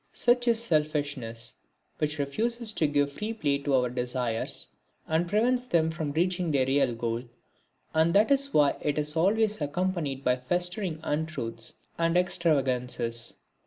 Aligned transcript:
Such 0.13 0.47
is 0.47 0.59
selfishness 0.63 1.53
which 1.99 2.17
refuses 2.17 2.71
to 2.71 2.87
give 2.87 3.11
free 3.11 3.33
play 3.33 3.59
to 3.59 3.75
our 3.75 3.87
desires, 3.91 4.67
and 5.07 5.27
prevents 5.29 5.67
them 5.67 5.91
from 5.91 6.11
reaching 6.11 6.49
their 6.49 6.65
real 6.65 6.95
goal, 6.95 7.21
and 7.93 8.11
that 8.15 8.31
is 8.31 8.51
why 8.51 8.77
it 8.81 8.97
is 8.97 9.15
always 9.15 9.61
accompanied 9.61 10.23
by 10.23 10.37
festering 10.37 10.97
untruths 11.03 11.75
and 11.99 12.17
extravagances. 12.17 13.35